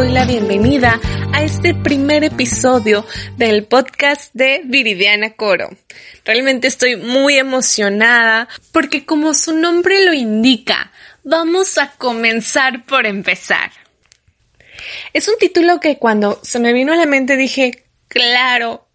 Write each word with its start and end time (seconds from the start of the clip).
doy 0.00 0.12
la 0.12 0.24
bienvenida 0.24 0.98
a 1.34 1.42
este 1.42 1.74
primer 1.74 2.24
episodio 2.24 3.04
del 3.36 3.64
podcast 3.64 4.32
de 4.32 4.62
Viridiana 4.64 5.34
Coro. 5.34 5.68
Realmente 6.24 6.68
estoy 6.68 6.96
muy 6.96 7.36
emocionada 7.36 8.48
porque 8.72 9.04
como 9.04 9.34
su 9.34 9.54
nombre 9.54 10.02
lo 10.06 10.14
indica, 10.14 10.90
vamos 11.22 11.76
a 11.76 11.90
comenzar 11.98 12.86
por 12.86 13.04
empezar. 13.04 13.72
Es 15.12 15.28
un 15.28 15.34
título 15.38 15.80
que 15.80 15.98
cuando 15.98 16.40
se 16.42 16.60
me 16.60 16.72
vino 16.72 16.94
a 16.94 16.96
la 16.96 17.04
mente 17.04 17.36
dije, 17.36 17.84
claro, 18.08 18.86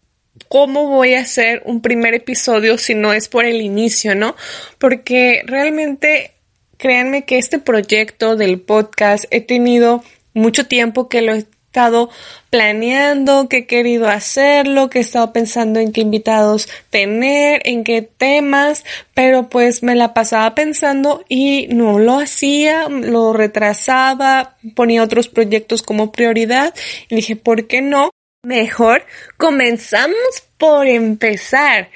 ¿cómo 0.47 0.88
voy 0.88 1.13
a 1.13 1.22
hacer 1.22 1.61
un 1.66 1.83
primer 1.83 2.16
episodio 2.16 2.80
si 2.80 2.95
no 2.95 3.13
es 3.13 3.27
por 3.27 3.45
el 3.45 3.61
inicio, 3.61 4.16
no? 4.16 4.35
Porque 4.80 5.44
realmente 5.45 6.31
créanme 6.77 7.25
que 7.25 7.38
este 7.38 7.59
proyecto 7.59 8.35
del 8.35 8.59
podcast 8.59 9.25
he 9.30 9.41
tenido 9.41 10.03
mucho 10.35 10.67
tiempo 10.67 11.09
que 11.09 11.21
lo 11.21 11.34
he 11.34 11.48
estado 11.75 12.09
planeando, 12.49 13.49
que 13.49 13.57
he 13.57 13.66
querido 13.66 14.07
hacerlo, 14.07 14.89
que 14.89 14.99
he 14.99 15.02
estado 15.02 15.34
pensando 15.34 15.80
en 15.80 15.91
qué 15.91 16.02
invitados 16.02 16.70
tener, 16.89 17.61
en 17.66 17.84
qué 17.84 18.02
temas, 18.02 18.85
pero 19.13 19.49
pues 19.49 19.84
me 19.84 19.95
la 19.95 20.13
pasaba 20.13 20.55
pensando 20.55 21.25
y 21.27 21.67
no 21.67 21.99
lo 21.99 22.20
hacía, 22.20 22.88
lo 22.88 23.34
retrasaba, 23.34 24.55
ponía 24.73 25.03
otros 25.03 25.27
proyectos 25.27 25.84
como 25.84 26.13
prioridad 26.13 26.73
y 27.09 27.16
dije, 27.16 27.36
¿por 27.36 27.67
qué 27.67 27.81
no? 27.81 28.09
Mejor 28.44 29.06
comenzamos 29.38 30.44
por 30.58 30.88
empezar, 30.88 31.89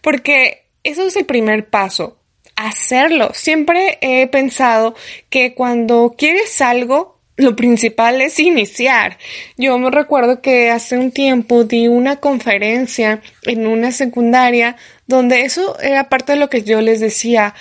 porque 0.00 0.66
eso 0.82 1.06
es 1.06 1.16
el 1.16 1.26
primer 1.26 1.68
paso 1.68 2.16
hacerlo. 2.56 3.32
Siempre 3.34 3.98
he 4.00 4.26
pensado 4.28 4.94
que 5.28 5.54
cuando 5.54 6.14
quieres 6.16 6.60
algo, 6.62 7.15
lo 7.36 7.54
principal 7.54 8.20
es 8.22 8.38
iniciar. 8.40 9.18
Yo 9.56 9.78
me 9.78 9.90
recuerdo 9.90 10.40
que 10.40 10.70
hace 10.70 10.98
un 10.98 11.12
tiempo 11.12 11.64
di 11.64 11.88
una 11.88 12.16
conferencia 12.16 13.20
en 13.42 13.66
una 13.66 13.92
secundaria 13.92 14.76
donde 15.06 15.42
eso 15.42 15.78
era 15.80 16.08
parte 16.08 16.32
de 16.32 16.38
lo 16.38 16.48
que 16.48 16.62
yo 16.62 16.80
les 16.80 17.00
decía. 17.00 17.54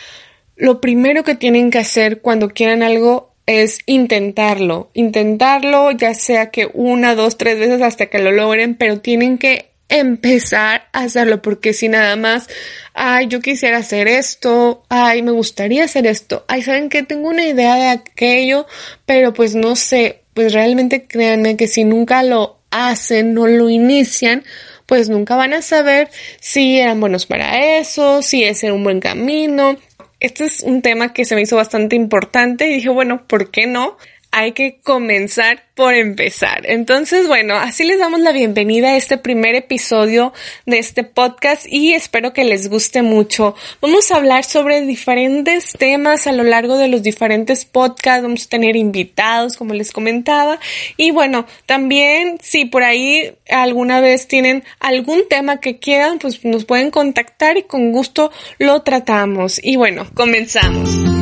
Lo 0.56 0.80
primero 0.80 1.24
que 1.24 1.36
tienen 1.36 1.70
que 1.72 1.80
hacer 1.80 2.22
cuando 2.22 2.50
quieran 2.50 2.84
algo 2.84 3.34
es 3.46 3.80
intentarlo. 3.86 4.90
Intentarlo, 4.94 5.92
ya 5.92 6.14
sea 6.14 6.50
que 6.50 6.70
una, 6.74 7.16
dos, 7.16 7.38
tres 7.38 7.60
veces 7.60 7.82
hasta 7.82 8.08
que 8.08 8.20
lo 8.20 8.32
logren, 8.32 8.76
pero 8.76 9.02
tienen 9.02 9.38
que 9.38 9.75
empezar 9.90 10.88
a 10.94 11.04
hacerlo 11.04 11.42
porque 11.42 11.74
si 11.74 11.90
nada 11.90 12.16
más, 12.16 12.48
ay, 12.94 13.28
yo 13.28 13.40
quisiera 13.40 13.78
hacer 13.78 14.08
esto, 14.08 14.84
ay, 14.90 15.22
me 15.22 15.32
gustaría 15.32 15.84
hacer 15.84 16.08
esto, 16.08 16.46
ay, 16.48 16.62
saben 16.64 16.90
que 16.90 17.04
tengo 17.04 17.30
una 17.30 17.46
idea 17.46 17.76
de 17.76 17.90
aquello, 17.90 18.66
pero 19.06 19.34
pues 19.34 19.56
no 19.56 19.76
sé, 19.76 20.24
pues 20.34 20.54
realmente 20.54 21.06
créanme 21.06 21.56
que 21.56 21.68
si 21.68 21.84
nunca 21.84 22.24
lo 22.24 22.60
hacen, 22.72 23.34
no 23.34 23.48
lo 23.48 23.70
inician, 23.70 24.44
pues 24.86 25.10
nunca 25.10 25.36
van 25.36 25.54
a 25.54 25.62
saber 25.62 26.10
si 26.40 26.80
eran 26.80 27.00
buenos 27.00 27.26
para 27.26 27.80
eso, 27.80 28.22
si 28.22 28.44
ese 28.44 28.68
era 28.68 28.76
un 28.76 28.84
buen 28.84 29.00
camino. 29.00 29.78
Este 30.20 30.46
es 30.46 30.62
un 30.62 30.82
tema 30.82 31.14
que 31.14 31.26
se 31.26 31.36
me 31.36 31.42
hizo 31.42 31.56
bastante 31.56 31.96
importante 31.96 32.68
y 32.68 32.76
dije, 32.76 32.90
bueno, 32.90 33.26
¿por 33.28 33.52
qué 33.52 33.68
no? 33.68 33.98
Hay 34.36 34.52
que 34.52 34.80
comenzar 34.84 35.64
por 35.76 35.94
empezar. 35.94 36.64
Entonces, 36.66 37.26
bueno, 37.30 37.56
así 37.56 37.86
les 37.86 38.00
damos 38.00 38.20
la 38.20 38.34
bienvenida 38.34 38.90
a 38.90 38.98
este 38.98 39.18
primer 39.18 39.56
episodio 39.56 40.34
de 40.66 40.78
este 40.78 41.06
podcast 41.06 41.66
y 41.70 41.94
espero 41.94 42.34
que 42.34 42.44
les 42.44 42.70
guste 42.70 43.02
mucho. 43.02 43.56
Vamos 43.80 44.12
a 44.12 44.18
hablar 44.18 44.44
sobre 44.44 44.82
diferentes 44.82 45.72
temas 45.72 46.28
a 46.28 46.34
lo 46.34 46.44
largo 46.44 46.78
de 46.78 46.90
los 46.90 47.02
diferentes 47.02 47.64
podcasts. 47.64 48.24
Vamos 48.24 48.46
a 48.46 48.50
tener 48.50 48.76
invitados, 48.76 49.56
como 49.56 49.74
les 49.74 49.94
comentaba. 49.94 50.60
Y 50.98 51.12
bueno, 51.12 51.46
también 51.66 52.38
si 52.42 52.66
por 52.66 52.84
ahí 52.84 53.34
alguna 53.50 54.02
vez 54.02 54.28
tienen 54.28 54.66
algún 54.82 55.30
tema 55.30 55.62
que 55.62 55.80
quieran, 55.80 56.20
pues 56.20 56.44
nos 56.44 56.66
pueden 56.66 56.92
contactar 56.92 57.58
y 57.58 57.64
con 57.64 57.94
gusto 57.94 58.34
lo 58.60 58.82
tratamos. 58.82 59.62
Y 59.64 59.78
bueno, 59.78 60.06
comenzamos. 60.14 61.15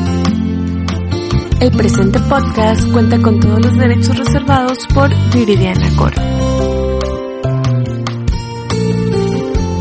El 1.60 1.72
presente 1.78 2.20
podcast 2.30 2.92
cuenta 2.92 3.22
con 3.22 3.40
todos 3.40 3.66
los 3.66 3.78
derechos 3.78 4.18
reservados 4.18 4.80
por 4.94 5.10
Viridiana 5.34 5.88
Coro. 5.98 6.16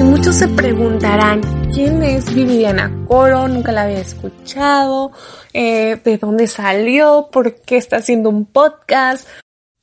muchos 0.05 0.37
se 0.37 0.49
preguntarán, 0.49 1.41
¿quién 1.72 2.03
es 2.03 2.32
Viridiana 2.34 2.93
Coro? 3.09 3.49
Nunca 3.49 3.72
la 3.72 3.84
había 3.84 4.00
escuchado, 4.00 5.12
eh, 5.53 6.00
¿de 6.05 6.19
dónde 6.19 6.47
salió? 6.47 7.28
¿Por 7.32 7.55
qué 7.62 7.77
está 7.77 7.97
haciendo 7.97 8.28
un 8.28 8.44
podcast? 8.44 9.27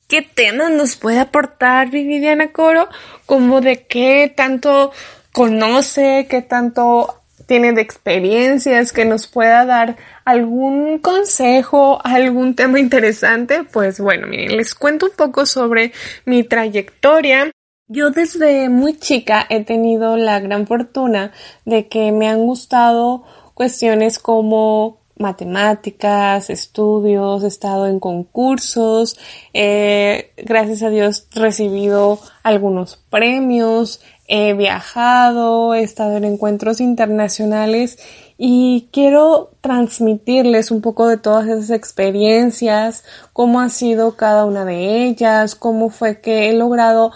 ¿Qué 0.08 0.22
temas 0.22 0.70
nos 0.70 0.96
puede 0.96 1.18
aportar 1.18 1.90
Viridiana 1.90 2.52
Coro? 2.52 2.88
¿Cómo 3.26 3.60
de 3.60 3.86
qué 3.86 4.32
tanto 4.34 4.92
conoce? 5.32 6.26
¿Qué 6.28 6.42
tanto 6.42 7.19
tiene 7.50 7.72
de 7.72 7.80
experiencias 7.80 8.92
que 8.92 9.04
nos 9.04 9.26
pueda 9.26 9.66
dar 9.66 9.96
algún 10.24 11.00
consejo, 11.00 11.98
algún 12.04 12.54
tema 12.54 12.78
interesante, 12.78 13.64
pues 13.64 13.98
bueno, 13.98 14.28
miren, 14.28 14.56
les 14.56 14.76
cuento 14.76 15.06
un 15.06 15.16
poco 15.16 15.44
sobre 15.46 15.90
mi 16.24 16.44
trayectoria. 16.44 17.50
Yo 17.88 18.10
desde 18.10 18.68
muy 18.68 18.96
chica 18.98 19.44
he 19.50 19.64
tenido 19.64 20.16
la 20.16 20.38
gran 20.38 20.68
fortuna 20.68 21.32
de 21.64 21.88
que 21.88 22.12
me 22.12 22.28
han 22.28 22.38
gustado 22.38 23.24
cuestiones 23.54 24.20
como 24.20 24.99
matemáticas, 25.20 26.50
estudios, 26.50 27.44
he 27.44 27.46
estado 27.46 27.86
en 27.86 28.00
concursos, 28.00 29.18
eh, 29.54 30.32
gracias 30.36 30.82
a 30.82 30.90
Dios 30.90 31.26
recibido 31.32 32.18
algunos 32.42 32.96
premios, 33.10 34.00
he 34.26 34.54
viajado, 34.54 35.74
he 35.74 35.82
estado 35.82 36.16
en 36.16 36.24
encuentros 36.24 36.80
internacionales 36.80 37.98
y 38.38 38.88
quiero 38.92 39.50
transmitirles 39.60 40.70
un 40.70 40.80
poco 40.80 41.06
de 41.08 41.18
todas 41.18 41.46
esas 41.46 41.70
experiencias, 41.70 43.04
cómo 43.32 43.60
ha 43.60 43.68
sido 43.68 44.16
cada 44.16 44.44
una 44.46 44.64
de 44.64 45.04
ellas, 45.04 45.54
cómo 45.54 45.90
fue 45.90 46.20
que 46.20 46.48
he 46.48 46.52
logrado 46.54 47.12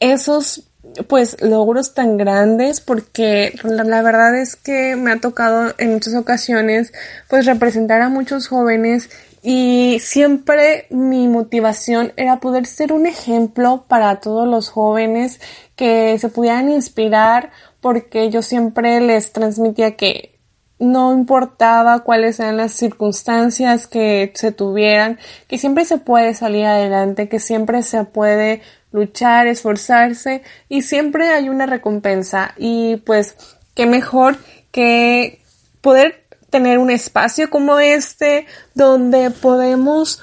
esos 0.00 0.65
pues 1.08 1.40
logros 1.42 1.94
tan 1.94 2.16
grandes 2.16 2.80
porque 2.80 3.54
la, 3.62 4.02
verdad 4.02 4.36
es 4.36 4.56
que 4.56 4.96
me 4.96 5.12
ha 5.12 5.20
tocado 5.20 5.74
en 5.78 5.92
muchas 5.92 6.14
ocasiones 6.14 6.92
pues 7.28 7.46
representar 7.46 8.00
a 8.02 8.08
muchos 8.08 8.48
jóvenes 8.48 9.10
y 9.42 9.98
siempre 10.00 10.86
mi 10.90 11.28
motivación 11.28 12.12
era 12.16 12.40
poder 12.40 12.66
ser 12.66 12.92
un 12.92 13.06
ejemplo 13.06 13.84
para 13.88 14.20
todos 14.20 14.48
los 14.48 14.68
jóvenes 14.68 15.40
que 15.76 16.18
se 16.18 16.28
pudieran 16.28 16.70
inspirar 16.70 17.50
porque 17.80 18.30
yo 18.30 18.42
siempre 18.42 19.00
les 19.00 19.32
transmitía 19.32 19.96
que 19.96 20.35
no 20.78 21.14
importaba 21.14 22.00
cuáles 22.00 22.38
eran 22.40 22.56
las 22.56 22.72
circunstancias 22.72 23.86
que 23.86 24.32
se 24.34 24.52
tuvieran, 24.52 25.18
que 25.48 25.58
siempre 25.58 25.84
se 25.84 25.98
puede 25.98 26.34
salir 26.34 26.66
adelante, 26.66 27.28
que 27.28 27.40
siempre 27.40 27.82
se 27.82 28.04
puede 28.04 28.62
luchar, 28.92 29.46
esforzarse 29.46 30.42
y 30.68 30.82
siempre 30.82 31.28
hay 31.28 31.48
una 31.48 31.66
recompensa. 31.66 32.54
Y 32.56 32.96
pues 32.96 33.36
qué 33.74 33.86
mejor 33.86 34.36
que 34.70 35.42
poder 35.80 36.26
tener 36.50 36.78
un 36.78 36.90
espacio 36.90 37.50
como 37.50 37.78
este 37.78 38.46
donde 38.74 39.30
podemos 39.30 40.22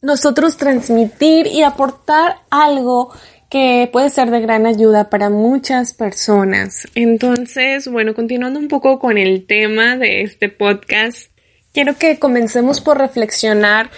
nosotros 0.00 0.56
transmitir 0.56 1.46
y 1.46 1.62
aportar 1.62 2.36
algo 2.50 3.12
que 3.48 3.88
puede 3.92 4.10
ser 4.10 4.30
de 4.30 4.40
gran 4.40 4.66
ayuda 4.66 5.08
para 5.08 5.30
muchas 5.30 5.94
personas. 5.94 6.86
Entonces, 6.94 7.88
bueno, 7.88 8.14
continuando 8.14 8.58
un 8.58 8.68
poco 8.68 8.98
con 8.98 9.16
el 9.16 9.46
tema 9.46 9.96
de 9.96 10.22
este 10.22 10.48
podcast, 10.48 11.30
quiero 11.72 11.96
que 11.96 12.18
comencemos 12.18 12.80
por 12.80 12.98
reflexionar 12.98 13.90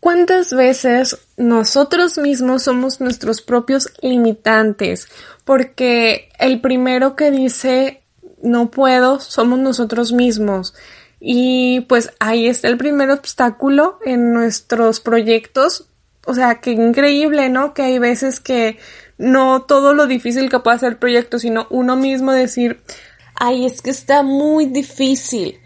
cuántas 0.00 0.52
veces 0.52 1.16
nosotros 1.36 2.18
mismos 2.18 2.64
somos 2.64 3.00
nuestros 3.00 3.40
propios 3.40 3.88
limitantes, 4.02 5.08
porque 5.44 6.28
el 6.40 6.60
primero 6.60 7.14
que 7.14 7.30
dice 7.30 8.02
no 8.42 8.70
puedo 8.70 9.20
somos 9.20 9.60
nosotros 9.60 10.12
mismos. 10.12 10.74
Y 11.20 11.82
pues 11.82 12.10
ahí 12.18 12.48
está 12.48 12.66
el 12.66 12.78
primer 12.78 13.10
obstáculo 13.10 14.00
en 14.04 14.32
nuestros 14.32 14.98
proyectos 14.98 15.86
o 16.26 16.34
sea, 16.34 16.56
qué 16.56 16.72
increíble, 16.72 17.48
¿no? 17.48 17.74
Que 17.74 17.82
hay 17.82 17.98
veces 17.98 18.40
que 18.40 18.78
no 19.18 19.62
todo 19.62 19.94
lo 19.94 20.06
difícil 20.06 20.48
que 20.48 20.58
puede 20.60 20.76
hacer 20.76 20.92
el 20.92 20.98
proyecto, 20.98 21.38
sino 21.38 21.66
uno 21.70 21.96
mismo 21.96 22.32
decir, 22.32 22.80
ay, 23.34 23.66
es 23.66 23.82
que 23.82 23.90
está 23.90 24.22
muy 24.22 24.66
difícil, 24.66 25.60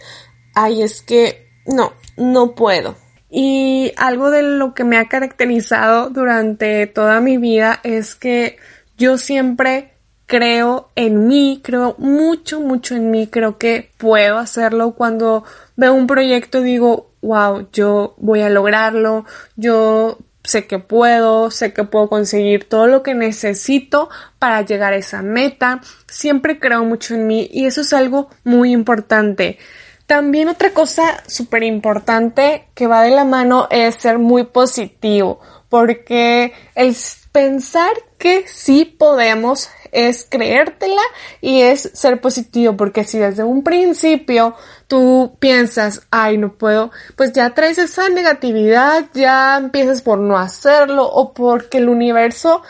ay, 0.54 0.82
es 0.82 1.02
que 1.02 1.48
no, 1.66 1.92
no 2.16 2.54
puedo. 2.54 2.96
Y 3.28 3.92
algo 3.96 4.30
de 4.30 4.42
lo 4.42 4.72
que 4.74 4.84
me 4.84 4.98
ha 4.98 5.08
caracterizado 5.08 6.10
durante 6.10 6.86
toda 6.86 7.20
mi 7.20 7.38
vida 7.38 7.80
es 7.82 8.14
que 8.14 8.56
yo 8.96 9.18
siempre 9.18 9.92
creo 10.26 10.90
en 10.96 11.28
mí, 11.28 11.60
creo 11.62 11.94
mucho, 11.98 12.60
mucho 12.60 12.94
en 12.94 13.10
mí, 13.10 13.26
creo 13.26 13.58
que 13.58 13.90
puedo 13.98 14.38
hacerlo. 14.38 14.92
Cuando 14.92 15.44
veo 15.76 15.94
un 15.94 16.06
proyecto 16.06 16.62
digo, 16.62 17.12
wow, 17.22 17.68
yo 17.72 18.14
voy 18.18 18.42
a 18.42 18.48
lograrlo, 18.48 19.24
yo 19.56 20.18
sé 20.46 20.66
que 20.66 20.78
puedo, 20.78 21.50
sé 21.50 21.72
que 21.72 21.84
puedo 21.84 22.08
conseguir 22.08 22.68
todo 22.68 22.86
lo 22.86 23.02
que 23.02 23.14
necesito 23.14 24.08
para 24.38 24.62
llegar 24.62 24.92
a 24.92 24.96
esa 24.96 25.22
meta. 25.22 25.80
Siempre 26.06 26.58
creo 26.58 26.84
mucho 26.84 27.14
en 27.14 27.26
mí 27.26 27.48
y 27.52 27.66
eso 27.66 27.82
es 27.82 27.92
algo 27.92 28.30
muy 28.44 28.72
importante. 28.72 29.58
También 30.06 30.48
otra 30.48 30.70
cosa 30.70 31.22
súper 31.26 31.64
importante 31.64 32.68
que 32.74 32.86
va 32.86 33.02
de 33.02 33.10
la 33.10 33.24
mano 33.24 33.66
es 33.70 33.96
ser 33.96 34.18
muy 34.18 34.44
positivo, 34.44 35.40
porque 35.68 36.52
el 36.76 36.94
pensar 37.32 37.92
que 38.16 38.46
sí 38.46 38.84
podemos 38.84 39.68
es 39.90 40.26
creértela 40.30 41.02
y 41.40 41.62
es 41.62 41.90
ser 41.92 42.20
positivo, 42.20 42.76
porque 42.76 43.02
si 43.02 43.18
desde 43.18 43.42
un 43.42 43.64
principio 43.64 44.54
tú 44.86 45.36
piensas, 45.40 46.06
ay, 46.10 46.38
no 46.38 46.56
puedo, 46.56 46.92
pues 47.16 47.32
ya 47.32 47.50
traes 47.50 47.78
esa 47.78 48.08
negatividad, 48.08 49.06
ya 49.12 49.58
empiezas 49.58 50.02
por 50.02 50.18
no 50.18 50.38
hacerlo 50.38 51.04
o 51.04 51.34
porque 51.34 51.78
el 51.78 51.88
universo 51.88 52.62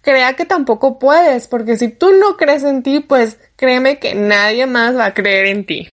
crea 0.00 0.34
que 0.34 0.44
tampoco 0.44 0.98
puedes, 0.98 1.46
porque 1.46 1.78
si 1.78 1.88
tú 1.88 2.12
no 2.12 2.36
crees 2.36 2.64
en 2.64 2.82
ti, 2.82 3.00
pues 3.00 3.38
créeme 3.56 4.00
que 4.00 4.14
nadie 4.14 4.66
más 4.66 4.96
va 4.96 5.06
a 5.06 5.14
creer 5.14 5.46
en 5.46 5.66
ti. 5.66 5.88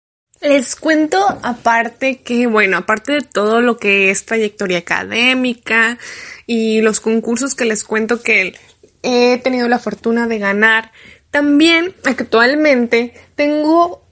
Les 0.41 0.75
cuento 0.75 1.17
aparte 1.41 2.21
que, 2.21 2.45
bueno, 2.45 2.77
aparte 2.77 3.13
de 3.13 3.21
todo 3.21 3.61
lo 3.61 3.77
que 3.77 4.11
es 4.11 4.25
trayectoria 4.25 4.79
académica 4.79 5.97
y 6.45 6.81
los 6.81 6.99
concursos 6.99 7.55
que 7.55 7.65
les 7.65 7.83
cuento 7.83 8.21
que 8.21 8.53
he 9.01 9.39
tenido 9.39 9.67
la 9.67 9.79
fortuna 9.79 10.27
de 10.27 10.37
ganar. 10.37 10.91
También 11.31 11.93
actualmente 12.03 13.13
tengo 13.35 14.07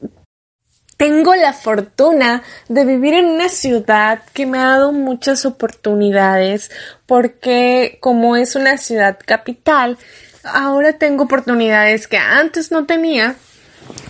tengo 0.98 1.36
la 1.36 1.52
fortuna 1.52 2.42
de 2.70 2.86
vivir 2.86 3.16
en 3.16 3.26
una 3.26 3.50
ciudad 3.50 4.24
que 4.34 4.46
me 4.46 4.60
ha 4.60 4.66
dado 4.66 4.94
muchas 4.94 5.46
oportunidades 5.46 6.72
porque 7.06 7.98
como 8.00 8.38
es 8.38 8.56
una 8.56 8.78
ciudad 8.78 9.20
capital, 9.26 9.98
ahora 10.44 10.94
tengo 10.94 11.26
oportunidades 11.26 12.08
que 12.08 12.18
antes 12.18 12.72
no 12.72 12.86
tenía 12.86 13.36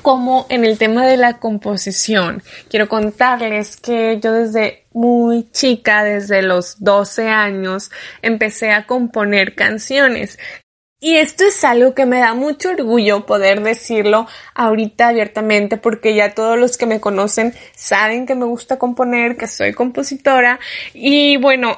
como 0.01 0.45
en 0.49 0.65
el 0.65 0.77
tema 0.77 1.05
de 1.05 1.17
la 1.17 1.39
composición. 1.39 2.43
Quiero 2.69 2.87
contarles 2.87 3.77
que 3.77 4.19
yo 4.21 4.31
desde 4.33 4.85
muy 4.93 5.49
chica, 5.51 6.03
desde 6.03 6.41
los 6.41 6.83
12 6.83 7.27
años, 7.27 7.91
empecé 8.21 8.71
a 8.71 8.85
componer 8.85 9.55
canciones. 9.55 10.37
Y 10.99 11.17
esto 11.17 11.43
es 11.43 11.63
algo 11.63 11.93
que 11.93 12.05
me 12.05 12.19
da 12.19 12.33
mucho 12.33 12.69
orgullo 12.69 13.25
poder 13.25 13.61
decirlo 13.61 14.27
ahorita 14.55 15.09
abiertamente 15.09 15.77
porque 15.77 16.15
ya 16.15 16.33
todos 16.33 16.57
los 16.57 16.77
que 16.77 16.85
me 16.85 16.99
conocen 16.99 17.53
saben 17.75 18.25
que 18.25 18.33
me 18.33 18.45
gusta 18.45 18.79
componer, 18.79 19.37
que 19.37 19.47
soy 19.47 19.73
compositora 19.73 20.59
y 20.93 21.37
bueno, 21.37 21.77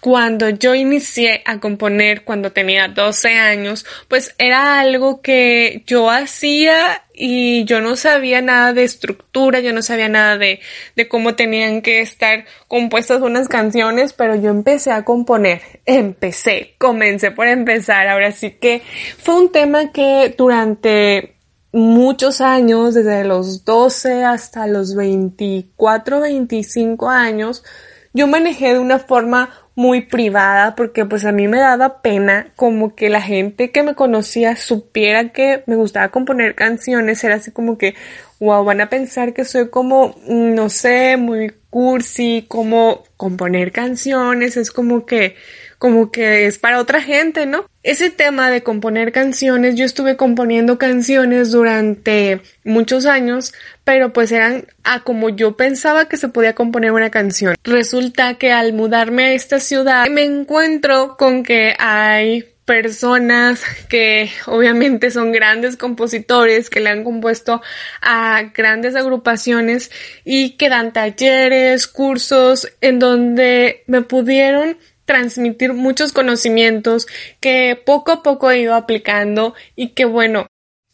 cuando 0.00 0.48
yo 0.50 0.74
inicié 0.74 1.42
a 1.44 1.60
componer 1.60 2.24
cuando 2.24 2.52
tenía 2.52 2.88
12 2.88 3.28
años, 3.30 3.84
pues 4.08 4.34
era 4.38 4.80
algo 4.80 5.20
que 5.20 5.82
yo 5.86 6.10
hacía 6.10 7.02
y 7.12 7.64
yo 7.64 7.80
no 7.80 7.96
sabía 7.96 8.40
nada 8.40 8.72
de 8.72 8.84
estructura, 8.84 9.60
yo 9.60 9.72
no 9.72 9.82
sabía 9.82 10.08
nada 10.08 10.38
de, 10.38 10.60
de 10.96 11.08
cómo 11.08 11.34
tenían 11.34 11.82
que 11.82 12.00
estar 12.00 12.44
compuestas 12.68 13.20
unas 13.22 13.48
canciones, 13.48 14.12
pero 14.12 14.36
yo 14.36 14.50
empecé 14.50 14.92
a 14.92 15.04
componer, 15.04 15.60
empecé, 15.84 16.74
comencé 16.78 17.30
por 17.30 17.48
empezar, 17.48 18.08
ahora 18.08 18.32
sí 18.32 18.52
que 18.52 18.82
fue 19.18 19.34
un 19.34 19.52
tema 19.52 19.92
que 19.92 20.34
durante 20.36 21.38
muchos 21.72 22.40
años, 22.40 22.94
desde 22.94 23.24
los 23.24 23.64
12 23.64 24.24
hasta 24.24 24.66
los 24.66 24.94
24, 24.94 26.20
25 26.20 27.08
años, 27.08 27.64
yo 28.12 28.26
manejé 28.26 28.72
de 28.72 28.78
una 28.78 28.98
forma 28.98 29.50
muy 29.78 30.00
privada 30.00 30.74
porque 30.74 31.06
pues 31.06 31.24
a 31.24 31.30
mí 31.30 31.46
me 31.46 31.60
daba 31.60 32.02
pena 32.02 32.50
como 32.56 32.96
que 32.96 33.08
la 33.08 33.22
gente 33.22 33.70
que 33.70 33.84
me 33.84 33.94
conocía 33.94 34.56
supiera 34.56 35.28
que 35.28 35.62
me 35.66 35.76
gustaba 35.76 36.08
componer 36.08 36.56
canciones, 36.56 37.22
era 37.22 37.36
así 37.36 37.52
como 37.52 37.78
que, 37.78 37.94
wow, 38.40 38.64
van 38.64 38.80
a 38.80 38.90
pensar 38.90 39.34
que 39.34 39.44
soy 39.44 39.68
como, 39.68 40.16
no 40.26 40.68
sé, 40.68 41.16
muy 41.16 41.52
cursi, 41.70 42.44
como 42.48 43.04
componer 43.16 43.70
canciones, 43.70 44.56
es 44.56 44.72
como 44.72 45.06
que 45.06 45.36
como 45.78 46.10
que 46.10 46.46
es 46.46 46.58
para 46.58 46.80
otra 46.80 47.00
gente, 47.00 47.46
¿no? 47.46 47.66
Ese 47.82 48.10
tema 48.10 48.50
de 48.50 48.62
componer 48.62 49.12
canciones, 49.12 49.76
yo 49.76 49.84
estuve 49.84 50.16
componiendo 50.16 50.78
canciones 50.78 51.52
durante 51.52 52.42
muchos 52.64 53.06
años, 53.06 53.54
pero 53.84 54.12
pues 54.12 54.32
eran 54.32 54.66
a 54.84 55.04
como 55.04 55.30
yo 55.30 55.56
pensaba 55.56 56.08
que 56.08 56.16
se 56.16 56.28
podía 56.28 56.54
componer 56.54 56.92
una 56.92 57.10
canción. 57.10 57.54
Resulta 57.62 58.34
que 58.34 58.52
al 58.52 58.72
mudarme 58.72 59.24
a 59.24 59.32
esta 59.32 59.60
ciudad 59.60 60.06
me 60.08 60.24
encuentro 60.24 61.16
con 61.16 61.44
que 61.44 61.74
hay 61.78 62.44
personas 62.68 63.62
que 63.88 64.30
obviamente 64.44 65.10
son 65.10 65.32
grandes 65.32 65.78
compositores 65.78 66.68
que 66.68 66.80
le 66.80 66.90
han 66.90 67.02
compuesto 67.02 67.62
a 68.02 68.42
grandes 68.54 68.94
agrupaciones 68.94 69.90
y 70.22 70.50
que 70.58 70.68
dan 70.68 70.92
talleres, 70.92 71.86
cursos 71.86 72.70
en 72.82 72.98
donde 72.98 73.84
me 73.86 74.02
pudieron 74.02 74.76
transmitir 75.08 75.72
muchos 75.72 76.12
conocimientos 76.12 77.08
que 77.40 77.82
poco 77.84 78.12
a 78.12 78.22
poco 78.22 78.50
he 78.50 78.60
ido 78.60 78.74
aplicando 78.74 79.54
y 79.74 79.88
que 79.94 80.04
bueno, 80.04 80.46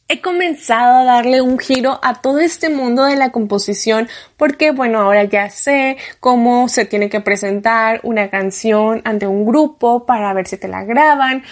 he 0.06 0.20
comenzado 0.20 1.00
a 1.00 1.04
darle 1.04 1.40
un 1.40 1.58
giro 1.58 1.98
a 2.00 2.22
todo 2.22 2.38
este 2.38 2.68
mundo 2.68 3.04
de 3.04 3.16
la 3.16 3.32
composición 3.32 4.08
porque 4.36 4.70
bueno, 4.70 5.00
ahora 5.00 5.24
ya 5.24 5.50
sé 5.50 5.96
cómo 6.20 6.68
se 6.68 6.84
tiene 6.84 7.10
que 7.10 7.20
presentar 7.20 8.00
una 8.04 8.30
canción 8.30 9.02
ante 9.04 9.26
un 9.26 9.44
grupo 9.44 10.06
para 10.06 10.32
ver 10.32 10.46
si 10.46 10.58
te 10.58 10.68
la 10.68 10.84
graban, 10.84 11.42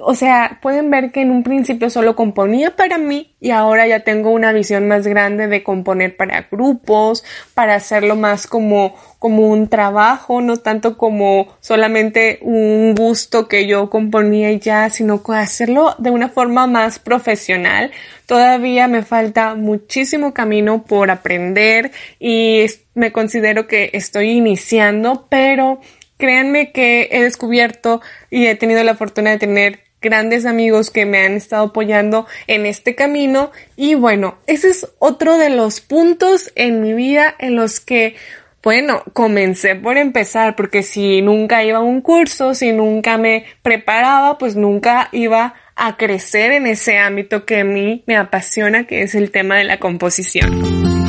o 0.00 0.14
sea, 0.14 0.58
pueden 0.62 0.90
ver 0.90 1.12
que 1.12 1.20
en 1.20 1.30
un 1.30 1.42
principio 1.42 1.90
solo 1.90 2.16
componía 2.16 2.76
para 2.76 2.96
mí 2.96 3.34
y 3.40 3.50
ahora 3.50 3.86
ya 3.86 4.00
tengo 4.00 4.30
una 4.30 4.52
visión 4.52 4.88
más 4.88 5.06
grande 5.06 5.48
de 5.48 5.62
componer 5.62 6.16
para 6.16 6.48
grupos, 6.50 7.24
para 7.52 7.74
hacerlo 7.74 8.16
más 8.16 8.46
como, 8.46 8.94
como 9.18 9.48
un 9.48 9.68
trabajo, 9.68 10.40
no 10.40 10.56
tanto 10.56 10.96
como 10.96 11.54
solamente 11.60 12.38
un 12.40 12.94
gusto 12.94 13.48
que 13.48 13.66
yo 13.66 13.90
componía 13.90 14.50
y 14.50 14.60
ya, 14.60 14.88
sino 14.88 15.22
hacerlo 15.34 15.94
de 15.98 16.10
una 16.10 16.30
forma 16.30 16.66
más 16.66 16.98
profesional. 16.98 17.90
Todavía 18.24 18.88
me 18.88 19.02
falta 19.02 19.54
muchísimo 19.54 20.32
camino 20.32 20.84
por 20.84 21.10
aprender 21.10 21.90
y 22.18 22.64
me 22.94 23.12
considero 23.12 23.66
que 23.66 23.90
estoy 23.92 24.30
iniciando, 24.30 25.26
pero 25.28 25.80
créanme 26.22 26.70
que 26.70 27.08
he 27.10 27.20
descubierto 27.20 28.00
y 28.30 28.46
he 28.46 28.54
tenido 28.54 28.84
la 28.84 28.94
fortuna 28.94 29.30
de 29.30 29.38
tener 29.38 29.80
grandes 30.00 30.46
amigos 30.46 30.92
que 30.92 31.04
me 31.04 31.18
han 31.18 31.32
estado 31.32 31.64
apoyando 31.64 32.28
en 32.46 32.64
este 32.64 32.94
camino 32.94 33.50
y 33.74 33.96
bueno, 33.96 34.38
ese 34.46 34.68
es 34.68 34.86
otro 35.00 35.36
de 35.36 35.50
los 35.50 35.80
puntos 35.80 36.52
en 36.54 36.80
mi 36.80 36.92
vida 36.92 37.34
en 37.40 37.56
los 37.56 37.80
que 37.80 38.14
bueno, 38.62 39.02
comencé 39.12 39.74
por 39.74 39.96
empezar, 39.96 40.54
porque 40.54 40.84
si 40.84 41.22
nunca 41.22 41.64
iba 41.64 41.78
a 41.78 41.82
un 41.82 42.00
curso, 42.00 42.54
si 42.54 42.70
nunca 42.70 43.18
me 43.18 43.44
preparaba, 43.62 44.38
pues 44.38 44.54
nunca 44.54 45.08
iba 45.10 45.54
a 45.74 45.96
crecer 45.96 46.52
en 46.52 46.68
ese 46.68 46.98
ámbito 46.98 47.44
que 47.44 47.62
a 47.62 47.64
mí 47.64 48.04
me 48.06 48.16
apasiona, 48.16 48.86
que 48.86 49.02
es 49.02 49.16
el 49.16 49.32
tema 49.32 49.56
de 49.56 49.64
la 49.64 49.80
composición. 49.80 51.01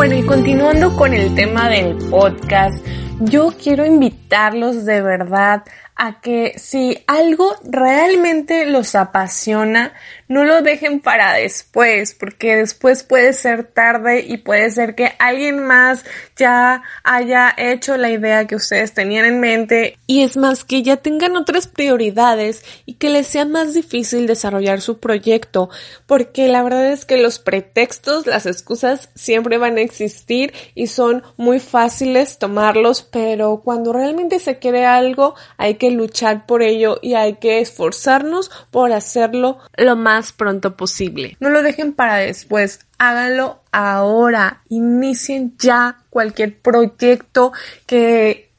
Bueno, 0.00 0.14
y 0.14 0.22
continuando 0.22 0.96
con 0.96 1.12
el 1.12 1.34
tema 1.34 1.68
del 1.68 1.94
podcast, 2.08 2.82
yo 3.20 3.52
quiero 3.62 3.84
invitarlos 3.84 4.86
de 4.86 5.02
verdad 5.02 5.62
a 5.94 6.22
que 6.22 6.54
si 6.56 7.04
algo 7.06 7.54
realmente 7.64 8.64
los 8.64 8.94
apasiona, 8.94 9.92
no 10.30 10.44
lo 10.44 10.62
dejen 10.62 11.00
para 11.00 11.34
después, 11.34 12.14
porque 12.14 12.54
después 12.54 13.02
puede 13.02 13.32
ser 13.32 13.64
tarde 13.64 14.20
y 14.20 14.36
puede 14.36 14.70
ser 14.70 14.94
que 14.94 15.12
alguien 15.18 15.58
más 15.58 16.04
ya 16.36 16.84
haya 17.02 17.52
hecho 17.58 17.96
la 17.96 18.10
idea 18.10 18.46
que 18.46 18.54
ustedes 18.54 18.94
tenían 18.94 19.24
en 19.24 19.40
mente. 19.40 19.98
Y 20.06 20.22
es 20.22 20.36
más 20.36 20.62
que 20.62 20.82
ya 20.82 20.98
tengan 20.98 21.36
otras 21.36 21.66
prioridades 21.66 22.64
y 22.86 22.94
que 22.94 23.10
les 23.10 23.26
sea 23.26 23.44
más 23.44 23.74
difícil 23.74 24.28
desarrollar 24.28 24.80
su 24.80 25.00
proyecto, 25.00 25.68
porque 26.06 26.46
la 26.46 26.62
verdad 26.62 26.92
es 26.92 27.04
que 27.04 27.16
los 27.16 27.40
pretextos, 27.40 28.28
las 28.28 28.46
excusas 28.46 29.10
siempre 29.16 29.58
van 29.58 29.78
a 29.78 29.82
existir 29.82 30.54
y 30.76 30.86
son 30.86 31.24
muy 31.38 31.58
fáciles 31.58 32.38
tomarlos, 32.38 33.02
pero 33.02 33.62
cuando 33.64 33.92
realmente 33.92 34.38
se 34.38 34.60
quiere 34.60 34.86
algo 34.86 35.34
hay 35.56 35.74
que 35.74 35.90
luchar 35.90 36.46
por 36.46 36.62
ello 36.62 37.00
y 37.02 37.14
hay 37.14 37.34
que 37.34 37.58
esforzarnos 37.58 38.52
por 38.70 38.92
hacerlo 38.92 39.58
lo 39.76 39.96
más 39.96 40.19
pronto 40.32 40.76
posible. 40.76 41.36
No 41.40 41.50
lo 41.50 41.62
dejen 41.62 41.92
para 41.92 42.16
después, 42.16 42.86
háganlo 42.98 43.62
ahora, 43.72 44.62
inicien 44.68 45.54
ya 45.58 46.04
cualquier 46.10 46.58
proyecto 46.58 47.52
que 47.86 48.50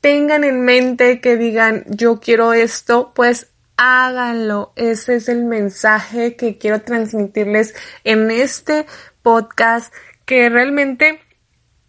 tengan 0.00 0.44
en 0.44 0.62
mente, 0.62 1.20
que 1.20 1.36
digan 1.36 1.84
yo 1.88 2.20
quiero 2.20 2.52
esto, 2.52 3.12
pues 3.14 3.48
háganlo. 3.76 4.72
Ese 4.76 5.16
es 5.16 5.28
el 5.28 5.44
mensaje 5.44 6.36
que 6.36 6.58
quiero 6.58 6.82
transmitirles 6.82 7.74
en 8.04 8.30
este 8.30 8.86
podcast, 9.22 9.92
que 10.24 10.48
realmente 10.48 11.20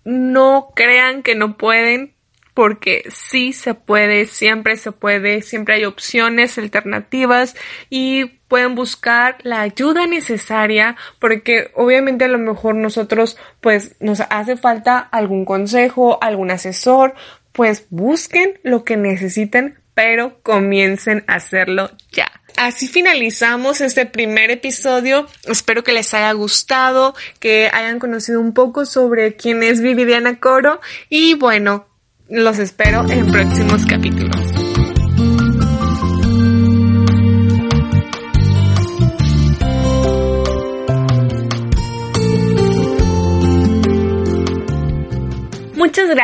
no 0.03 0.71
crean 0.75 1.21
que 1.21 1.35
no 1.35 1.57
pueden, 1.57 2.15
porque 2.53 3.03
sí 3.09 3.53
se 3.53 3.73
puede, 3.73 4.25
siempre 4.25 4.75
se 4.75 4.91
puede, 4.91 5.41
siempre 5.41 5.75
hay 5.75 5.85
opciones 5.85 6.57
alternativas 6.57 7.55
y 7.89 8.40
pueden 8.51 8.75
buscar 8.75 9.37
la 9.43 9.61
ayuda 9.61 10.07
necesaria 10.07 10.97
porque 11.19 11.71
obviamente 11.73 12.25
a 12.25 12.27
lo 12.27 12.37
mejor 12.37 12.75
nosotros 12.75 13.37
pues 13.61 13.95
nos 14.01 14.19
hace 14.29 14.57
falta 14.57 14.99
algún 14.99 15.45
consejo, 15.45 16.21
algún 16.21 16.51
asesor, 16.51 17.15
pues 17.53 17.85
busquen 17.91 18.59
lo 18.63 18.83
que 18.83 18.97
necesiten 18.97 19.79
pero 19.93 20.41
comiencen 20.43 21.23
a 21.27 21.35
hacerlo 21.35 21.91
ya. 22.11 22.29
Así 22.57 22.89
finalizamos 22.89 23.79
este 23.79 24.05
primer 24.05 24.51
episodio. 24.51 25.27
Espero 25.45 25.85
que 25.85 25.93
les 25.93 26.13
haya 26.13 26.33
gustado, 26.33 27.15
que 27.39 27.69
hayan 27.71 27.99
conocido 27.99 28.41
un 28.41 28.53
poco 28.53 28.85
sobre 28.85 29.37
quién 29.37 29.63
es 29.63 29.79
Viridiana 29.79 30.39
Coro 30.41 30.81
y 31.07 31.35
bueno, 31.35 31.87
los 32.27 32.59
espero 32.59 33.09
en 33.09 33.31
próximos 33.31 33.85
capítulos. 33.85 34.30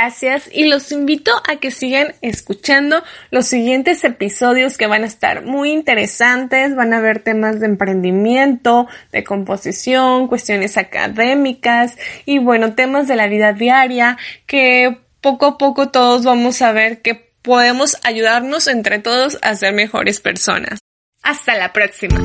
Gracias 0.08 0.50
y 0.54 0.64
los 0.70 0.94
invito 0.94 1.32
a 1.50 1.58
que 1.58 1.70
sigan 1.70 2.16
escuchando 2.22 3.04
los 3.30 3.46
siguientes 3.46 4.06
episodios 4.06 4.78
que 4.78 4.88
van 4.88 5.04
a 5.04 5.08
estar 5.08 5.44
muy 5.44 5.72
interesantes. 5.72 6.78
Van 6.78 6.94
a 6.94 7.02
ver 7.02 7.20
temas 7.20 7.60
de 7.60 7.66
emprendimiento, 7.66 8.88
de 9.12 9.26
composición, 9.26 10.30
cuestiones 10.30 10.78
académicas 10.78 11.98
y 12.26 12.40
bueno, 12.40 12.74
temas 12.74 13.10
de 13.10 13.18
la 13.18 13.28
vida 13.28 13.52
diaria 13.52 14.18
que 14.46 14.98
poco 15.20 15.46
a 15.46 15.58
poco 15.58 15.90
todos 15.90 16.24
vamos 16.24 16.62
a 16.62 16.72
ver 16.72 17.02
que 17.02 17.34
podemos 17.42 17.98
ayudarnos 18.04 18.68
entre 18.68 19.00
todos 19.00 19.38
a 19.42 19.56
ser 19.56 19.74
mejores 19.74 20.22
personas. 20.22 20.80
Hasta 21.22 21.58
la 21.58 21.74
próxima. 21.74 22.18